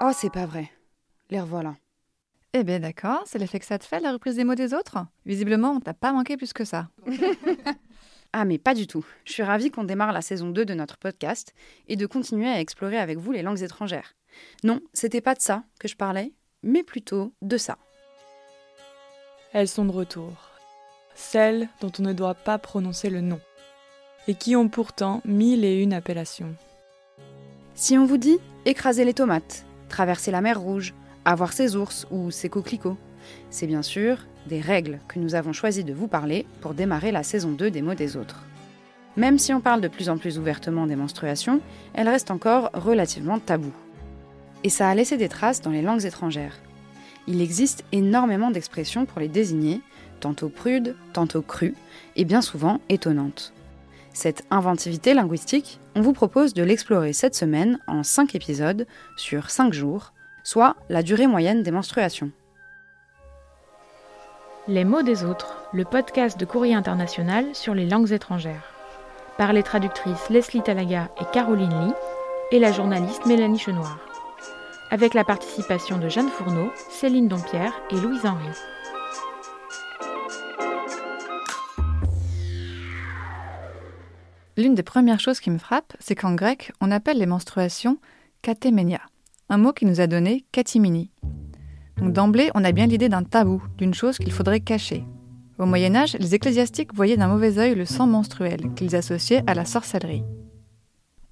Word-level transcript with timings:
Oh, 0.00 0.10
c'est 0.12 0.32
pas 0.32 0.46
vrai. 0.46 0.70
Les 1.30 1.40
revoilà. 1.40 1.76
Eh 2.52 2.62
bien 2.62 2.78
d'accord, 2.78 3.22
c'est 3.26 3.38
l'effet 3.38 3.58
que 3.58 3.64
ça 3.64 3.78
te 3.78 3.84
fait, 3.84 4.00
la 4.00 4.12
reprise 4.12 4.36
des 4.36 4.44
mots 4.44 4.54
des 4.54 4.74
autres? 4.74 4.98
Visiblement, 5.26 5.72
on 5.72 5.80
t'a 5.80 5.94
pas 5.94 6.12
manqué 6.12 6.36
plus 6.36 6.52
que 6.52 6.64
ça. 6.64 6.88
Ah, 8.36 8.44
mais 8.44 8.58
pas 8.58 8.74
du 8.74 8.88
tout. 8.88 9.06
Je 9.24 9.32
suis 9.32 9.44
ravie 9.44 9.70
qu'on 9.70 9.84
démarre 9.84 10.10
la 10.10 10.20
saison 10.20 10.50
2 10.50 10.64
de 10.64 10.74
notre 10.74 10.96
podcast 10.96 11.54
et 11.86 11.94
de 11.94 12.04
continuer 12.04 12.48
à 12.48 12.58
explorer 12.58 12.98
avec 12.98 13.16
vous 13.16 13.30
les 13.30 13.42
langues 13.42 13.62
étrangères. 13.62 14.16
Non, 14.64 14.80
c'était 14.92 15.20
pas 15.20 15.36
de 15.36 15.40
ça 15.40 15.62
que 15.78 15.86
je 15.86 15.94
parlais, 15.94 16.32
mais 16.64 16.82
plutôt 16.82 17.32
de 17.42 17.56
ça. 17.56 17.78
Elles 19.52 19.68
sont 19.68 19.84
de 19.84 19.92
retour. 19.92 20.50
Celles 21.14 21.68
dont 21.80 21.92
on 22.00 22.02
ne 22.02 22.12
doit 22.12 22.34
pas 22.34 22.58
prononcer 22.58 23.08
le 23.08 23.20
nom. 23.20 23.40
Et 24.26 24.34
qui 24.34 24.56
ont 24.56 24.68
pourtant 24.68 25.22
mille 25.24 25.64
et 25.64 25.80
une 25.80 25.92
appellations. 25.92 26.56
Si 27.76 27.96
on 27.96 28.04
vous 28.04 28.18
dit 28.18 28.38
écraser 28.64 29.04
les 29.04 29.14
tomates, 29.14 29.64
traverser 29.94 30.32
la 30.32 30.40
mer 30.40 30.58
Rouge, 30.58 30.92
avoir 31.24 31.52
ses 31.52 31.76
ours 31.76 32.04
ou 32.10 32.32
ses 32.32 32.48
coquelicots, 32.48 32.96
c'est 33.50 33.68
bien 33.68 33.82
sûr 33.82 34.26
des 34.48 34.60
règles 34.60 34.98
que 35.06 35.20
nous 35.20 35.36
avons 35.36 35.52
choisi 35.52 35.84
de 35.84 35.94
vous 35.94 36.08
parler 36.08 36.46
pour 36.60 36.74
démarrer 36.74 37.12
la 37.12 37.22
saison 37.22 37.52
2 37.52 37.70
des 37.70 37.80
mots 37.80 37.94
des 37.94 38.16
autres. 38.16 38.44
Même 39.16 39.38
si 39.38 39.54
on 39.54 39.60
parle 39.60 39.80
de 39.80 39.86
plus 39.86 40.08
en 40.08 40.18
plus 40.18 40.36
ouvertement 40.36 40.88
des 40.88 40.96
menstruations, 40.96 41.60
elles 41.92 42.08
restent 42.08 42.32
encore 42.32 42.70
relativement 42.74 43.38
taboues. 43.38 43.72
Et 44.64 44.68
ça 44.68 44.88
a 44.88 44.94
laissé 44.96 45.16
des 45.16 45.28
traces 45.28 45.60
dans 45.60 45.70
les 45.70 45.82
langues 45.82 46.04
étrangères. 46.04 46.58
Il 47.28 47.40
existe 47.40 47.84
énormément 47.92 48.50
d'expressions 48.50 49.06
pour 49.06 49.20
les 49.20 49.28
désigner, 49.28 49.80
tantôt 50.18 50.48
prudes, 50.48 50.96
tantôt 51.12 51.42
crues, 51.42 51.76
et 52.16 52.24
bien 52.24 52.42
souvent 52.42 52.80
étonnantes. 52.88 53.52
Cette 54.14 54.44
inventivité 54.52 55.12
linguistique, 55.12 55.80
on 55.96 56.00
vous 56.00 56.12
propose 56.12 56.54
de 56.54 56.62
l'explorer 56.62 57.12
cette 57.12 57.34
semaine 57.34 57.80
en 57.88 58.04
5 58.04 58.36
épisodes 58.36 58.86
sur 59.16 59.50
5 59.50 59.72
jours, 59.72 60.12
soit 60.44 60.76
la 60.88 61.02
durée 61.02 61.26
moyenne 61.26 61.64
des 61.64 61.72
menstruations. 61.72 62.30
Les 64.68 64.84
mots 64.84 65.02
des 65.02 65.24
autres, 65.24 65.56
le 65.72 65.84
podcast 65.84 66.38
de 66.38 66.44
Courrier 66.44 66.76
International 66.76 67.44
sur 67.54 67.74
les 67.74 67.86
langues 67.86 68.12
étrangères. 68.12 68.72
Par 69.36 69.52
les 69.52 69.64
traductrices 69.64 70.30
Leslie 70.30 70.62
Talaga 70.62 71.10
et 71.20 71.24
Caroline 71.32 71.68
Lee 71.68 71.94
et 72.52 72.60
la 72.60 72.70
journaliste 72.70 73.26
Mélanie 73.26 73.58
Chenoir. 73.58 73.98
Avec 74.92 75.12
la 75.14 75.24
participation 75.24 75.98
de 75.98 76.08
Jeanne 76.08 76.28
Fourneau, 76.28 76.70
Céline 76.88 77.26
Dompierre 77.26 77.74
et 77.90 77.96
Louise 77.96 78.24
Henry. 78.24 78.56
L'une 84.56 84.76
des 84.76 84.84
premières 84.84 85.18
choses 85.18 85.40
qui 85.40 85.50
me 85.50 85.58
frappe, 85.58 85.94
c'est 85.98 86.14
qu'en 86.14 86.34
grec, 86.34 86.70
on 86.80 86.92
appelle 86.92 87.18
les 87.18 87.26
menstruations 87.26 87.98
katéménia, 88.40 89.00
un 89.48 89.58
mot 89.58 89.72
qui 89.72 89.84
nous 89.84 90.00
a 90.00 90.06
donné 90.06 90.44
katimini. 90.52 91.10
Donc 91.96 92.12
d'emblée, 92.12 92.50
on 92.54 92.64
a 92.64 92.70
bien 92.70 92.86
l'idée 92.86 93.08
d'un 93.08 93.24
tabou, 93.24 93.62
d'une 93.78 93.94
chose 93.94 94.18
qu'il 94.18 94.32
faudrait 94.32 94.60
cacher. 94.60 95.04
Au 95.58 95.66
Moyen 95.66 95.96
Âge, 95.96 96.16
les 96.20 96.34
ecclésiastiques 96.36 96.94
voyaient 96.94 97.16
d'un 97.16 97.26
mauvais 97.26 97.58
œil 97.58 97.74
le 97.74 97.84
sang 97.84 98.06
menstruel, 98.06 98.72
qu'ils 98.76 98.94
associaient 98.94 99.42
à 99.48 99.54
la 99.54 99.64
sorcellerie. 99.64 100.24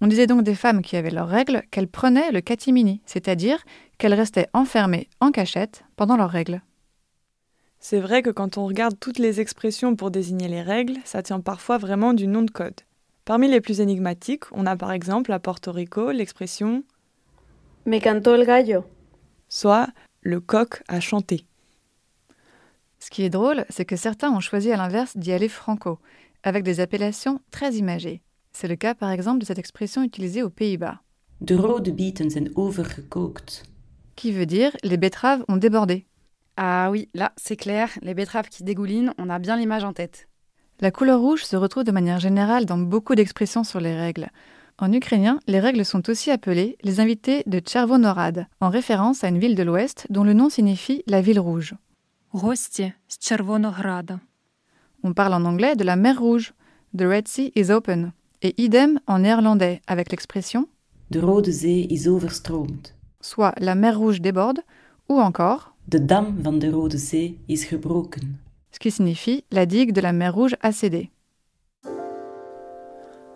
On 0.00 0.08
disait 0.08 0.26
donc 0.26 0.42
des 0.42 0.56
femmes 0.56 0.82
qui 0.82 0.96
avaient 0.96 1.10
leurs 1.10 1.28
règles 1.28 1.62
qu'elles 1.70 1.88
prenaient 1.88 2.32
le 2.32 2.40
catimini, 2.40 3.02
c'est-à-dire 3.06 3.62
qu'elles 3.98 4.14
restaient 4.14 4.48
enfermées 4.52 5.08
en 5.20 5.30
cachette 5.30 5.84
pendant 5.94 6.16
leurs 6.16 6.30
règles. 6.30 6.60
C'est 7.78 8.00
vrai 8.00 8.22
que 8.22 8.30
quand 8.30 8.58
on 8.58 8.66
regarde 8.66 8.98
toutes 8.98 9.18
les 9.18 9.40
expressions 9.40 9.94
pour 9.94 10.10
désigner 10.10 10.48
les 10.48 10.62
règles, 10.62 10.96
ça 11.04 11.22
tient 11.22 11.40
parfois 11.40 11.78
vraiment 11.78 12.14
du 12.14 12.26
nom 12.26 12.42
de 12.42 12.50
code. 12.50 12.80
Parmi 13.24 13.48
les 13.48 13.60
plus 13.60 13.80
énigmatiques, 13.80 14.44
on 14.52 14.66
a 14.66 14.76
par 14.76 14.92
exemple 14.92 15.32
à 15.32 15.38
Porto 15.38 15.72
Rico 15.72 16.10
l'expression 16.10 16.82
Me 17.86 17.98
cantó 18.00 18.34
el 18.34 18.44
gallo. 18.46 18.84
soit 19.48 19.88
le 20.22 20.40
coq 20.40 20.82
a 20.88 21.00
chanté. 21.00 21.46
Ce 22.98 23.10
qui 23.10 23.22
est 23.24 23.30
drôle, 23.30 23.64
c'est 23.68 23.84
que 23.84 23.96
certains 23.96 24.30
ont 24.30 24.40
choisi 24.40 24.70
à 24.72 24.76
l'inverse 24.76 25.16
d'y 25.16 25.32
aller 25.32 25.48
franco, 25.48 25.98
avec 26.44 26.62
des 26.62 26.78
appellations 26.80 27.40
très 27.50 27.74
imagées. 27.74 28.22
C'est 28.52 28.68
le 28.68 28.76
cas 28.76 28.94
par 28.94 29.10
exemple 29.10 29.38
de 29.40 29.44
cette 29.44 29.58
expression 29.58 30.02
utilisée 30.04 30.42
aux 30.42 30.50
Pays-Bas, 30.50 31.00
De 31.40 31.56
rode 31.56 31.90
bieten 31.94 32.30
zijn 32.30 32.50
overgekookt. 32.54 33.64
qui 34.14 34.30
veut 34.32 34.46
dire 34.46 34.70
les 34.84 34.96
betteraves 34.96 35.44
ont 35.48 35.56
débordé. 35.56 36.06
Ah 36.56 36.88
oui, 36.92 37.08
là, 37.14 37.32
c'est 37.36 37.56
clair, 37.56 37.88
les 38.02 38.14
betteraves 38.14 38.48
qui 38.48 38.62
dégoulinent, 38.62 39.12
on 39.18 39.28
a 39.30 39.38
bien 39.40 39.56
l'image 39.56 39.82
en 39.84 39.92
tête. 39.92 40.28
La 40.82 40.90
couleur 40.90 41.20
rouge 41.20 41.44
se 41.44 41.54
retrouve 41.54 41.84
de 41.84 41.92
manière 41.92 42.18
générale 42.18 42.66
dans 42.66 42.76
beaucoup 42.76 43.14
d'expressions 43.14 43.62
sur 43.62 43.78
les 43.78 43.94
règles. 43.94 44.30
En 44.78 44.92
ukrainien, 44.92 45.38
les 45.46 45.60
règles 45.60 45.84
sont 45.84 46.10
aussi 46.10 46.28
appelées 46.32 46.76
les 46.82 46.98
invités 46.98 47.44
de 47.46 47.60
Tchervonorad, 47.60 48.48
en 48.60 48.68
référence 48.68 49.22
à 49.22 49.28
une 49.28 49.38
ville 49.38 49.54
de 49.54 49.62
l'Ouest 49.62 50.08
dont 50.10 50.24
le 50.24 50.32
nom 50.32 50.50
signifie 50.50 51.04
la 51.06 51.20
ville 51.20 51.38
rouge. 51.38 51.76
On 52.32 52.52
parle 55.14 55.34
en 55.34 55.44
anglais 55.44 55.76
de 55.76 55.84
la 55.84 55.94
mer 55.94 56.18
rouge, 56.18 56.52
The 56.98 57.02
Red 57.02 57.28
Sea 57.28 57.52
is 57.54 57.70
open, 57.70 58.10
et 58.42 58.60
idem 58.60 58.98
en 59.06 59.20
néerlandais 59.20 59.82
avec 59.86 60.10
l'expression 60.10 60.66
De 61.12 61.20
Rode 61.20 61.48
Zee 61.48 61.86
is 61.90 62.08
overstroomd, 62.08 62.88
soit 63.20 63.54
la 63.58 63.76
mer 63.76 63.96
rouge 63.96 64.20
déborde, 64.20 64.58
ou 65.08 65.20
encore 65.20 65.76
De 65.86 65.98
dam 65.98 66.34
van 66.40 66.54
de 66.54 66.68
Rode 66.68 66.96
Zee 66.96 67.38
is 67.48 67.68
gebroken 67.70 68.36
ce 68.72 68.78
qui 68.78 68.90
signifie 68.90 69.44
la 69.50 69.66
digue 69.66 69.92
de 69.92 70.00
la 70.00 70.12
mer 70.12 70.34
rouge 70.34 70.56
a 70.62 70.72
cédé. 70.72 71.10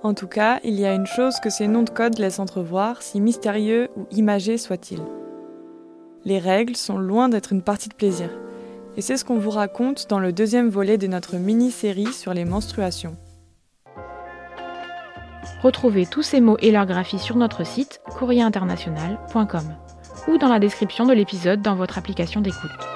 En 0.03 0.15
tout 0.15 0.29
cas, 0.29 0.61
il 0.63 0.79
y 0.79 0.87
a 0.87 0.95
une 0.95 1.07
chose 1.07 1.41
que 1.41 1.51
ces 1.51 1.67
noms 1.67 1.83
de 1.83 1.91
code 1.91 2.19
laissent 2.19 2.39
entrevoir, 2.39 3.03
si 3.03 3.21
mystérieux 3.21 3.89
ou 3.97 4.07
imagés 4.11 4.59
soient-ils. 4.59 5.03
Les 6.25 6.39
règles 6.39 6.77
sont 6.77 6.99
loin 6.99 7.29
d'être 7.29 7.53
une 7.53 7.63
partie 7.63 7.89
de 7.89 7.95
plaisir. 7.95 8.31
Et 8.97 9.03
c'est 9.03 9.17
ce 9.17 9.25
qu'on 9.25 9.39
vous 9.39 9.51
raconte 9.51 10.09
dans 10.09 10.19
le 10.19 10.33
deuxième 10.33 10.69
volet 10.69 10.97
de 10.97 11.07
notre 11.07 11.37
mini-série 11.37 12.13
sur 12.13 12.35
les 12.35 12.45
menstruations. 12.45 13.17
Retrouvez 15.63 16.07
tous 16.07 16.23
ces 16.23 16.41
mots 16.41 16.57
et 16.61 16.71
leur 16.71 16.87
graphie 16.87 17.19
sur 17.19 17.37
notre 17.37 17.65
site 17.65 18.01
courrierinternational.com 18.17 19.75
ou 20.29 20.39
dans 20.39 20.49
la 20.49 20.59
description 20.59 21.07
de 21.07 21.13
l'épisode 21.13 21.63
dans 21.63 21.77
votre 21.77 21.99
application 21.99 22.41
d'écoute. 22.41 22.96